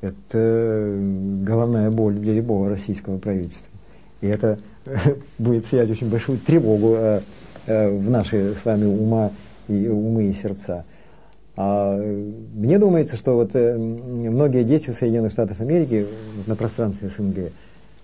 это 0.00 0.98
головная 1.42 1.90
боль 1.90 2.14
для 2.14 2.34
любого 2.34 2.68
российского 2.68 3.18
правительства. 3.18 3.68
И 4.20 4.26
это 4.26 4.58
будет 5.38 5.66
сиять 5.66 5.90
очень 5.90 6.10
большую 6.10 6.38
тревогу 6.38 6.94
э, 6.96 7.20
э, 7.66 7.88
в 7.90 8.10
наши 8.10 8.54
с 8.54 8.64
вами 8.64 8.84
ума 8.84 9.30
и 9.68 9.88
умы 9.88 10.24
и 10.24 10.32
сердца. 10.32 10.84
А 11.56 11.96
мне 11.96 12.78
думается, 12.78 13.16
что 13.16 13.34
вот 13.34 13.50
э, 13.54 13.76
многие 13.76 14.64
действия 14.64 14.92
Соединенных 14.92 15.32
Штатов 15.32 15.60
Америки 15.60 16.06
на 16.46 16.54
пространстве 16.54 17.08
СНГ 17.08 17.52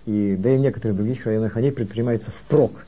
и 0.05 0.35
да 0.37 0.49
и 0.53 0.57
в 0.57 0.59
некоторых 0.59 0.97
других 0.97 1.25
районах, 1.25 1.55
они 1.55 1.71
предпринимаются 1.71 2.31
впрок. 2.31 2.85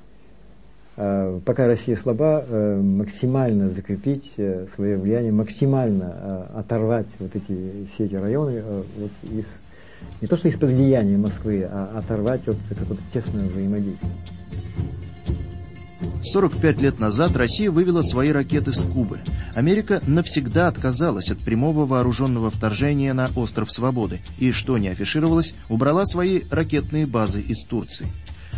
Э, 0.98 1.42
пока 1.44 1.68
Россия 1.68 1.96
слаба, 1.98 2.46
э, 2.48 2.82
максимально 2.82 3.70
закрепить 3.70 4.34
э, 4.38 4.66
свое 4.74 4.98
влияние, 4.98 5.34
максимально 5.34 6.48
оторвать 6.56 7.08
вот 7.20 7.36
эти, 7.36 7.86
все 7.94 8.06
эти 8.06 8.16
районы 8.16 8.64
вот 8.98 9.12
из, 9.24 9.60
не 10.22 10.28
то 10.28 10.38
что 10.38 10.48
из-под 10.48 10.70
влияния 10.70 11.18
Москвы, 11.18 11.68
а 11.70 12.00
оторвать 12.00 12.48
вот 12.48 12.58
это 12.70 12.86
вот 12.86 13.00
тесное 13.14 13.48
взаимодействие. 13.48 14.12
45 16.24 16.82
лет 16.82 17.00
назад 17.00 17.36
Россия 17.36 17.70
вывела 17.70 18.02
свои 18.02 18.32
ракеты 18.32 18.72
с 18.72 18.84
Кубы. 18.84 19.20
Америка 19.54 20.02
навсегда 20.08 20.68
отказалась 20.68 21.30
от 21.30 21.40
прямого 21.40 21.86
вооруженного 21.86 22.50
вторжения 22.50 23.14
на 23.14 23.30
Остров 23.36 23.72
Свободы 23.72 24.22
и, 24.40 24.52
что 24.52 24.78
не 24.78 24.88
афишировалось, 24.88 25.56
убрала 25.70 26.06
свои 26.06 26.42
ракетные 26.50 27.06
базы 27.06 27.42
из 27.42 27.64
Турции. 27.64 28.08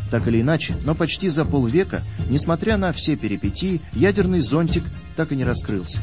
Так 0.09 0.27
или 0.27 0.41
иначе, 0.41 0.75
но 0.85 0.95
почти 0.95 1.29
за 1.29 1.45
полвека, 1.45 2.01
несмотря 2.29 2.77
на 2.77 2.91
все 2.93 3.15
перипетии, 3.15 3.81
ядерный 3.93 4.39
зонтик 4.39 4.83
так 5.15 5.31
и 5.31 5.35
не 5.35 5.43
раскрылся. 5.43 5.99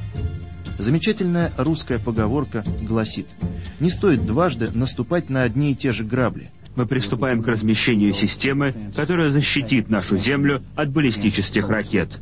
Замечательная 0.78 1.52
русская 1.56 1.98
поговорка 1.98 2.64
гласит 2.82 3.28
«Не 3.80 3.90
стоит 3.90 4.26
дважды 4.26 4.70
наступать 4.74 5.30
на 5.30 5.42
одни 5.42 5.72
и 5.72 5.74
те 5.74 5.92
же 5.92 6.04
грабли». 6.04 6.50
Мы 6.74 6.86
приступаем 6.86 7.42
к 7.42 7.46
размещению 7.46 8.12
системы, 8.12 8.74
которая 8.96 9.30
защитит 9.30 9.88
нашу 9.88 10.18
Землю 10.18 10.60
от 10.74 10.90
баллистических 10.90 11.68
ракет. 11.68 12.18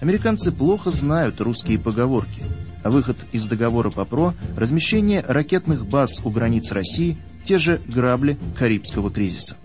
Американцы 0.00 0.52
плохо 0.52 0.90
знают 0.90 1.40
русские 1.40 1.78
поговорки, 1.78 2.42
а 2.84 2.90
выход 2.90 3.16
из 3.32 3.46
договора 3.46 3.90
по 3.90 4.04
ПРО, 4.04 4.34
размещение 4.56 5.22
ракетных 5.26 5.86
баз 5.86 6.20
у 6.22 6.30
границ 6.30 6.70
России 6.70 7.16
те 7.48 7.56
же 7.56 7.80
грабли 7.88 8.36
Карибского 8.58 9.10
кризиса. 9.10 9.56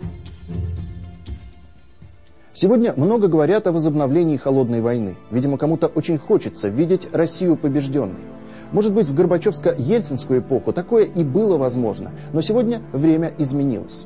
Сегодня 2.53 2.93
много 2.95 3.27
говорят 3.27 3.67
о 3.67 3.73
возобновлении 3.73 4.37
холодной 4.37 4.79
войны. 4.79 5.17
Видимо, 5.31 5.57
кому-то 5.57 5.87
очень 5.87 6.17
хочется 6.17 6.69
видеть 6.69 7.09
Россию 7.11 7.57
побежденной. 7.57 8.21
Может 8.71 8.93
быть, 8.93 9.09
в 9.09 9.19
Горбачевско-Ельцинскую 9.19 10.39
эпоху 10.39 10.71
такое 10.71 11.03
и 11.03 11.25
было 11.25 11.57
возможно, 11.57 12.13
но 12.31 12.39
сегодня 12.39 12.81
время 12.93 13.33
изменилось. 13.37 14.05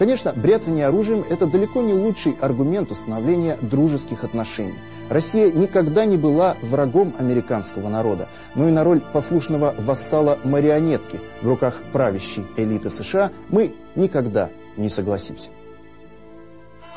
Конечно, 0.00 0.32
бряцание 0.34 0.86
оружием– 0.86 1.24
это 1.30 1.46
далеко 1.46 1.82
не 1.82 1.92
лучший 1.92 2.36
аргумент 2.40 2.90
установления 2.90 3.56
дружеских 3.62 4.24
отношений. 4.24 4.74
Россия 5.08 5.52
никогда 5.52 6.04
не 6.04 6.16
была 6.16 6.56
врагом 6.62 7.14
американского 7.18 7.88
народа, 7.88 8.28
но 8.54 8.68
и 8.68 8.72
на 8.72 8.82
роль 8.82 9.00
послушного 9.00 9.74
вассала-марионетки 9.78 11.20
в 11.42 11.46
руках 11.46 11.76
правящей 11.92 12.44
элиты 12.56 12.90
США 12.90 13.30
мы 13.48 13.74
никогда 13.94 14.50
не 14.76 14.88
согласимся. 14.88 15.50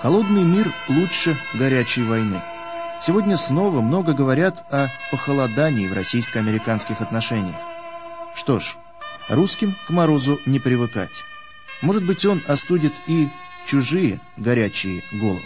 Холодный 0.02 0.44
мир 0.44 0.72
лучше 0.88 1.38
горячей 1.54 2.04
войны. 2.04 2.42
Сегодня 3.02 3.38
снова 3.38 3.82
много 3.82 4.14
говорят 4.14 4.64
о 4.72 4.88
похолодании 5.12 5.88
в 5.88 5.94
российско-американских 5.94 7.02
отношениях. 7.02 7.56
Что 8.34 8.60
ж, 8.60 8.76
русским 9.30 9.76
к 9.88 9.90
морозу 9.90 10.40
не 10.46 10.60
привыкать. 10.60 11.24
Может 11.82 12.06
быть, 12.06 12.26
он 12.26 12.42
остудит 12.48 12.94
и 13.08 13.30
чужие 13.66 14.20
горячие 14.36 15.04
головы. 15.12 15.42